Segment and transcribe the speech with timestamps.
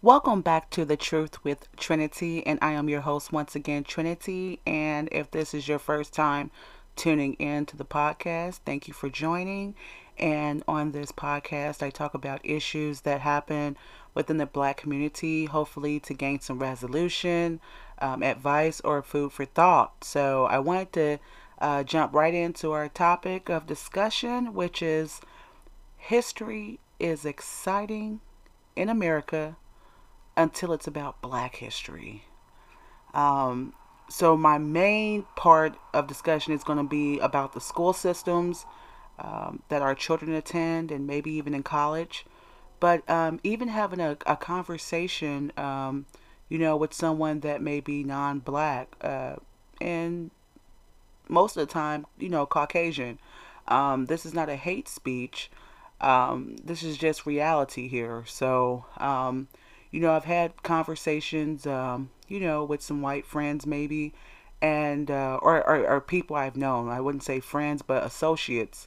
[0.00, 4.60] Welcome back to The Truth with Trinity, and I am your host once again, Trinity.
[4.64, 6.52] And if this is your first time
[6.94, 9.74] tuning in to the podcast, thank you for joining.
[10.16, 13.76] And on this podcast, I talk about issues that happen
[14.14, 17.58] within the black community, hopefully to gain some resolution,
[18.00, 20.04] um, advice, or food for thought.
[20.04, 21.18] So I wanted to
[21.60, 25.20] uh, jump right into our topic of discussion, which is
[25.96, 28.20] history is exciting
[28.76, 29.56] in America
[30.38, 32.24] until it's about black history.
[33.12, 33.74] Um,
[34.08, 38.64] so, my main part of discussion is going to be about the school systems
[39.18, 42.24] um, that our children attend and maybe even in college.
[42.80, 46.06] But um, even having a, a conversation, um,
[46.48, 49.36] you know, with someone that may be non black uh,
[49.80, 50.30] and
[51.28, 53.18] most of the time, you know, Caucasian.
[53.66, 55.50] Um, this is not a hate speech.
[56.00, 58.24] Um, this is just reality here.
[58.26, 58.86] So,
[59.90, 64.12] you know, I've had conversations, um, you know, with some white friends maybe,
[64.60, 66.88] and uh, or, or, or people I've known.
[66.88, 68.86] I wouldn't say friends, but associates.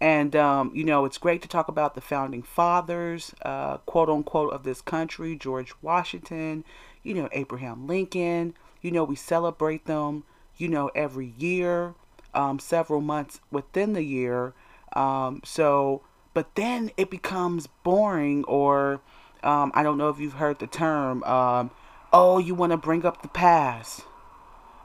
[0.00, 4.52] And um, you know, it's great to talk about the founding fathers, uh, quote unquote,
[4.52, 6.64] of this country: George Washington,
[7.02, 8.54] you know, Abraham Lincoln.
[8.80, 10.22] You know, we celebrate them,
[10.56, 11.94] you know, every year,
[12.32, 14.54] um, several months within the year.
[14.94, 16.02] Um, so,
[16.32, 19.00] but then it becomes boring or
[19.42, 21.70] um, I don't know if you've heard the term, um,
[22.12, 24.02] oh, you want to bring up the past.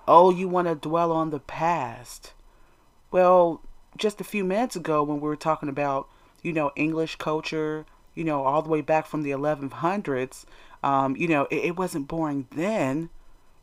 [0.08, 2.34] Oh, you want to dwell on the past.
[3.12, 3.62] Well,
[3.98, 6.08] just a few minutes ago when we were talking about,
[6.42, 10.46] you know, English culture, you know, all the way back from the 1100s,
[10.84, 13.10] um, you know, it, it wasn't boring then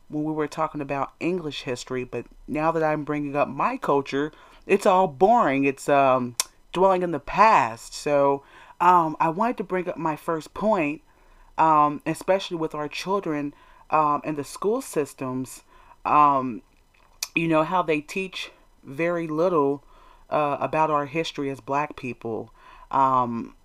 [0.09, 4.31] when we were talking about English history, but now that I'm bringing up my culture,
[4.65, 5.63] it's all boring.
[5.63, 6.35] It's um,
[6.73, 7.93] dwelling in the past.
[7.93, 8.43] So,
[8.81, 11.01] um, I wanted to bring up my first point,
[11.57, 13.53] um, especially with our children
[13.91, 15.63] um, and the school systems.
[16.03, 16.63] Um,
[17.35, 18.51] you know how they teach
[18.83, 19.83] very little
[20.29, 22.51] uh, about our history as Black people,
[22.89, 23.55] um,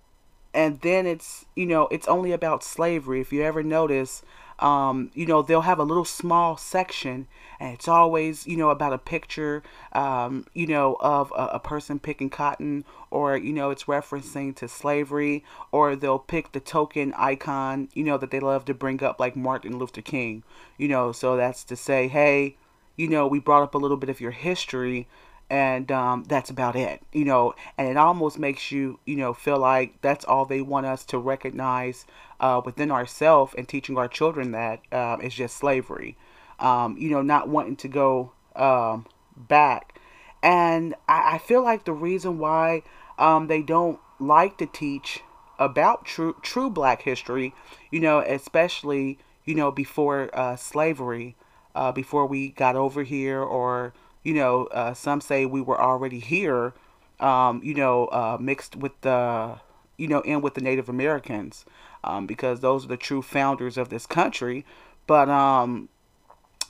[0.53, 3.19] and then it's you know it's only about slavery.
[3.19, 4.21] If you ever notice,
[4.59, 7.27] um, you know, they'll have a little small section,
[7.59, 9.61] and it's always, you know, about a picture,
[9.93, 14.67] um, you know, of a, a, person picking cotton, or, you know, it's referencing to
[14.67, 19.19] slavery, or they'll pick the token icon, you know, that they love to bring up,
[19.19, 20.43] like Martin Luther King,
[20.77, 22.55] you know, so that's to say, hey,
[22.95, 25.07] you know, we brought up a little bit of your history,
[25.49, 29.57] and um, that's about it you know and it almost makes you you know feel
[29.57, 32.05] like that's all they want us to recognize
[32.39, 36.17] uh, within ourselves and teaching our children that uh, is just slavery
[36.59, 39.05] um, you know not wanting to go um,
[39.35, 39.99] back.
[40.43, 42.83] And I, I, feel like the reason why
[43.17, 45.21] um, they don't like to teach
[45.59, 47.53] about true true black history
[47.89, 51.35] you know especially you know before uh, slavery
[51.73, 53.93] uh, before we got over here or
[54.27, 56.73] you know, uh, some say we were already here,
[57.21, 59.57] um, you know, uh, mixed with the,
[59.95, 61.63] you know, in with the Native Americans,
[62.03, 64.65] um, because those are the true founders of this country.
[65.07, 65.87] But, um,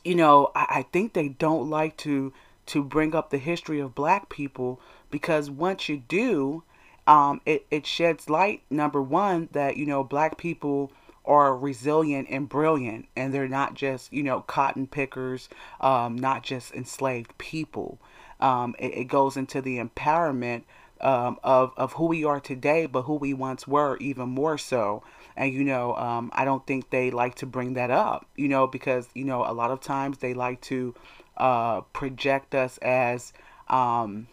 [0.06, 2.32] you know, I, I think they don't like to
[2.68, 4.80] to bring up the history of black people
[5.10, 6.62] because once you do,
[7.08, 10.92] um, it, it sheds light, number one, that, you know, black people
[11.28, 15.50] are resilient and brilliant and they're not just you know cotton pickers
[15.82, 18.00] um, not just enslaved people.
[18.40, 20.62] Um, it, it, goes into the empowerment
[21.02, 25.04] um, of, of who we are today but who we once were even more so.
[25.36, 28.66] And you know um, i don't think they like to bring that up you know
[28.66, 30.96] because you know a lot of times they like to
[31.38, 33.34] uh, project us as
[33.68, 34.28] um,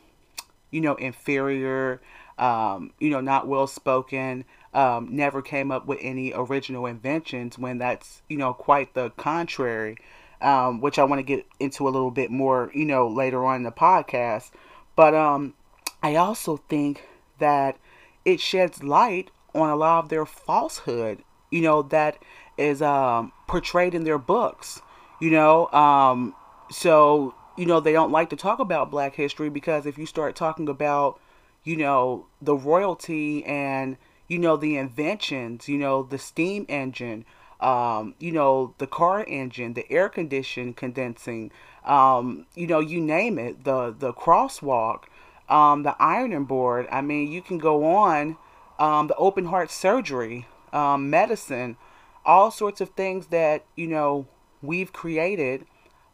[0.71, 2.01] you know inferior
[2.39, 7.79] um, you know not well spoken um, never came up with any original inventions when
[7.79, 9.97] that's, you know, quite the contrary,
[10.43, 13.57] um, which I want to get into a little bit more, you know, later on
[13.57, 14.51] in the podcast.
[14.97, 15.55] But um,
[16.03, 17.05] I also think
[17.39, 17.79] that
[18.25, 22.19] it sheds light on a lot of their falsehood, you know, that
[22.59, 24.83] is um, portrayed in their books,
[25.21, 25.69] you know.
[25.69, 26.35] Um,
[26.71, 30.35] so, you know, they don't like to talk about black history because if you start
[30.35, 31.21] talking about,
[31.63, 33.97] you know, the royalty and
[34.29, 37.25] you know, the inventions, you know, the steam engine,
[37.61, 41.51] um, you know, the car engine, the air condition condensing,
[41.85, 45.05] um, you know, you name it, the, the crosswalk,
[45.49, 46.87] um, the ironing board.
[46.91, 48.37] I mean, you can go on,
[48.79, 51.77] um, the open heart surgery, um, medicine,
[52.25, 54.27] all sorts of things that, you know,
[54.63, 55.67] we've created,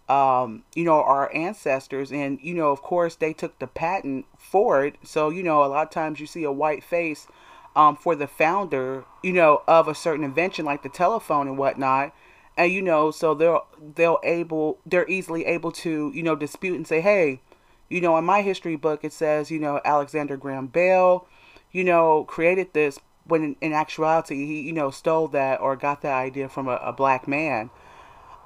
[0.08, 2.12] um, you know, our ancestors.
[2.12, 4.96] And, you know, of course, they took the patent for it.
[5.04, 7.28] So, you know, a lot of times you see a white face
[7.76, 12.14] um, for the founder, you know, of a certain invention like the telephone and whatnot.
[12.56, 13.61] And you know, so they're
[13.94, 17.40] they'll able they're easily able to you know dispute and say, hey,
[17.88, 21.26] you know, in my history book it says you know Alexander Graham Bell,
[21.72, 26.14] you know, created this when in, actuality he you know stole that or got that
[26.14, 27.70] idea from a, a black man.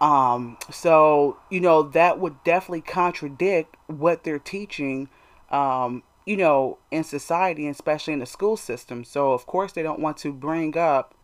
[0.01, 5.09] Um, so you know that would definitely contradict what they're teaching
[5.51, 9.05] um, you know, in society, especially in the school system.
[9.05, 11.15] So, of course, they don't want to bring up,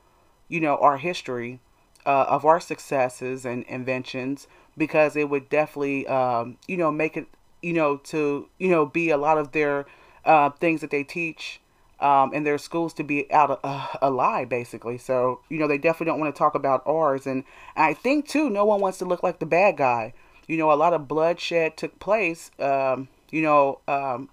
[0.48, 1.60] you know, our history
[2.06, 7.26] uh, of our successes and inventions because it would definitely, um, you know, make it,
[7.62, 9.86] you know, to, you know, be a lot of their
[10.24, 11.60] uh, things that they teach
[12.00, 14.98] um, in their schools to be out of, uh, a lie, basically.
[14.98, 17.26] So, you know, they definitely don't want to talk about ours.
[17.26, 17.44] And
[17.76, 20.14] I think, too, no one wants to look like the bad guy.
[20.46, 24.30] You know, a lot of bloodshed took place, um, you know, um,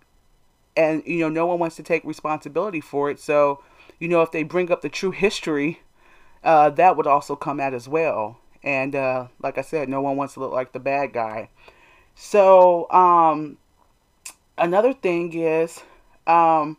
[0.77, 3.19] and you know no one wants to take responsibility for it.
[3.19, 3.63] So
[3.99, 5.81] you know if they bring up the true history
[6.43, 8.39] uh, that would also come out as well.
[8.63, 11.49] And uh, like i said no one wants to look like the bad guy.
[12.15, 13.57] So um,
[14.57, 15.81] another thing is
[16.25, 16.77] um,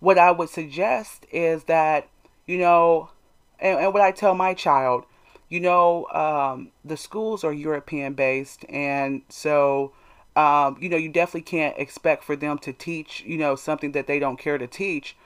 [0.00, 2.08] what i would suggest is that
[2.46, 3.10] you know
[3.58, 5.04] and, and what i tell my child
[5.48, 9.92] you know um, the schools are european based and so
[10.38, 14.06] um, you know, you definitely can't expect for them to teach, you know, something that
[14.06, 15.16] they don't care to teach.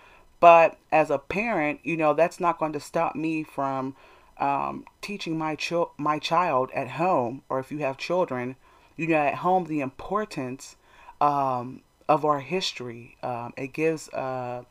[0.41, 3.95] But as a parent, you know, that's not going to stop me from
[4.39, 8.57] um, teaching my ch- my child at home, or if you have children,
[8.97, 10.77] you know, at home, the importance
[11.21, 13.19] um, of our history.
[13.23, 14.65] Um, it gives uh,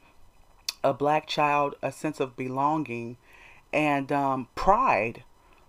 [0.84, 3.18] a black child a sense of belonging
[3.72, 5.24] and um, pride.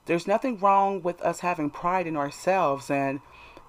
[0.07, 3.21] There's nothing wrong with us having pride in ourselves and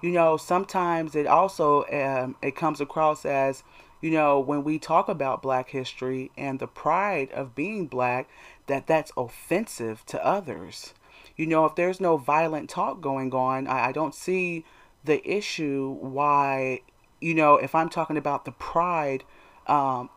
[0.04, 3.62] you know, sometimes it also um, it comes across as,
[4.02, 8.28] you know, when we talk about Black history and the pride of being Black,
[8.66, 10.92] that that's offensive to others.
[11.36, 14.66] You know, if there's no violent talk going on, I, I don't see
[15.04, 16.80] the issue why,
[17.22, 19.24] you know, if I'm talking about the pride
[19.66, 20.10] um,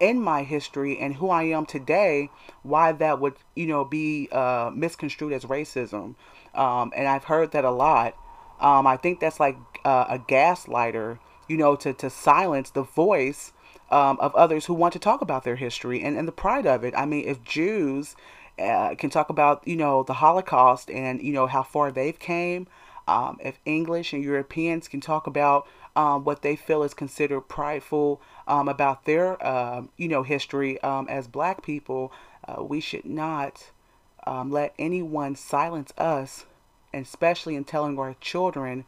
[0.00, 2.30] in my history and who I am today,
[2.64, 6.16] why that would, you know, be uh, misconstrued as racism.
[6.52, 8.16] Um, and I've heard that a lot.
[8.60, 11.18] Um, I think that's like uh, a gaslighter,
[11.48, 13.52] you know, to, to silence the voice
[13.90, 16.84] um, of others who want to talk about their history and, and the pride of
[16.84, 16.94] it.
[16.96, 18.14] I mean, if Jews
[18.58, 22.66] uh, can talk about, you know, the Holocaust and, you know, how far they've came,
[23.08, 25.66] um, if English and Europeans can talk about
[25.96, 31.08] um, what they feel is considered prideful um, about their, uh, you know, history um,
[31.08, 32.12] as black people,
[32.46, 33.70] uh, we should not
[34.26, 36.44] um, let anyone silence us
[36.92, 38.84] and especially in telling our children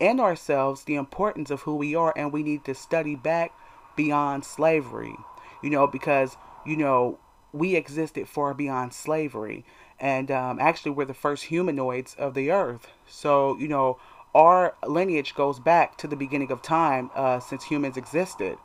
[0.00, 3.52] and ourselves the importance of who we are and we need to study back
[3.96, 5.14] beyond slavery
[5.62, 7.18] you know because you know
[7.52, 9.64] we existed far beyond slavery
[9.98, 12.88] and um, actually we're the first humanoids of the earth.
[13.06, 13.98] So you know
[14.34, 18.58] our lineage goes back to the beginning of time uh, since humans existed.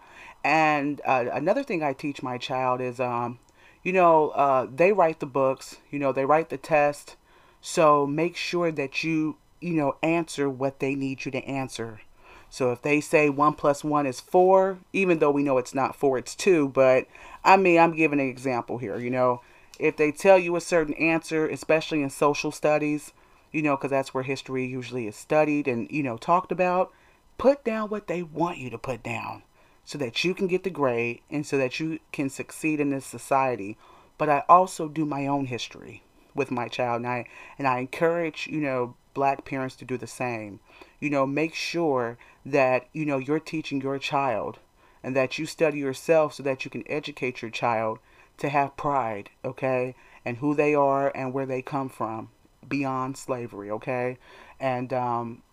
[0.44, 3.40] And uh, another thing i teach my child is um,
[3.84, 7.16] you know uh, they write the books you know they write the test
[7.62, 12.02] so make sure that you, you know, answer what they need you to answer.
[12.50, 15.96] So if they say one plus one is four, even though we know it's not
[15.96, 17.08] four, it's two, but
[17.46, 19.42] I mean, I'm giving an example here, you know.
[19.80, 23.14] If they tell you a certain answer, especially in social studies,
[23.52, 26.92] you know, because that's where history usually is studied and, you know, talked about,
[27.38, 29.44] put down what they want you to put down
[29.86, 33.06] so that you can get the grade and so that you can succeed in this
[33.06, 33.78] society.
[34.18, 37.26] But I also do my own history with my child and I
[37.58, 40.60] and I encourage, you know, black parents to do the same.
[41.00, 44.60] You know, make sure that, you know, you're teaching your child
[45.04, 48.00] and that you study yourself so that you can educate your child
[48.38, 49.96] to have pride, okay?
[50.26, 52.30] And who they are and where they come from
[52.68, 54.18] beyond slavery, okay?
[54.60, 55.44] And um,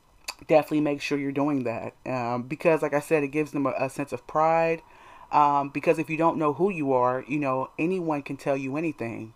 [0.46, 3.74] definitely make sure you're doing that um, because, like I said, it gives them a,
[3.78, 4.82] a sense of pride.
[5.30, 8.76] Um, because if you don't know who you are, you know, anyone can tell you
[8.76, 9.34] anything.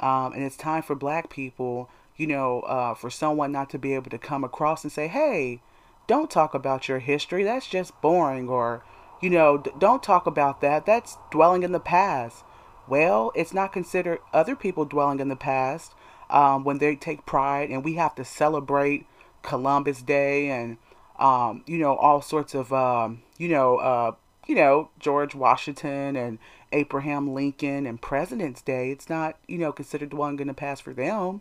[0.00, 3.94] Um, and it's time for black people, you know, uh, for someone not to be
[3.94, 5.60] able to come across and say, hey,
[6.06, 7.44] don't talk about your history.
[7.44, 8.48] That's just boring.
[8.48, 8.84] Or,
[9.20, 10.86] you know, don't talk about that.
[10.86, 12.44] That's dwelling in the past.
[12.86, 15.92] Well, it's not considered other people dwelling in the past
[16.30, 19.06] um, when they take pride and we have to celebrate
[19.42, 20.78] Columbus Day and,
[21.18, 24.12] um, you know, all sorts of, um, you know, uh,
[24.46, 26.38] you know, George Washington and
[26.72, 28.90] Abraham Lincoln and President's Day.
[28.90, 31.40] It's not, you know, considered dwelling in the past for them.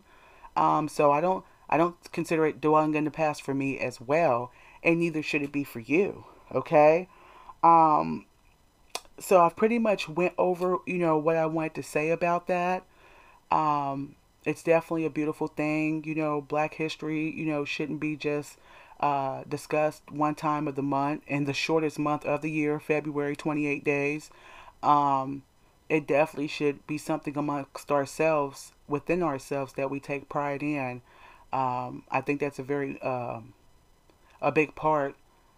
[0.55, 4.00] Um, so I don't I don't consider it dwelling in the past for me as
[4.00, 4.51] well,
[4.84, 6.25] and neither should it be for you.
[6.53, 7.10] Okay.
[7.63, 8.25] Um,
[9.19, 12.84] so I've pretty much went over, you know, what I wanted to say about that.
[13.51, 14.15] Um,
[14.46, 16.03] it's definitely a beautiful thing.
[16.05, 18.57] You know, Black History, you know, shouldn't be just
[19.00, 23.36] uh, discussed one time of the month in the shortest month of the year, February,
[23.36, 24.29] 28 days.
[24.84, 25.43] Um,
[25.89, 31.01] it definitely should be something amongst ourselves, within ourselves, that we take pride in.
[31.53, 33.39] Um, I think that's a very uh,
[34.41, 35.15] a big part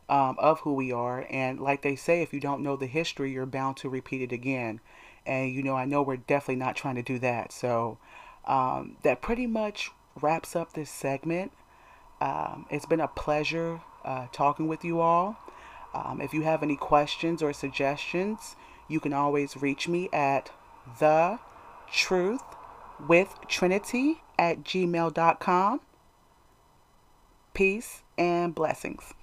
[0.08, 1.26] um, of who we are.
[1.30, 4.32] And like they say, if you don't know the history, you're bound to repeat it
[4.32, 4.80] again.
[5.26, 7.52] And you know, I know we're definitely not trying to do that.
[7.52, 7.98] So
[8.46, 11.52] um, that pretty much wraps up this segment.
[12.22, 15.38] Um, it's been a pleasure uh, talking with you all.
[15.94, 18.56] Um, if you have any questions or suggestions,
[18.90, 20.52] you can always reach me at
[21.00, 21.40] the
[21.92, 22.44] truth
[23.08, 25.80] with trinity at gmail.com.
[27.54, 29.14] Peace and blessings.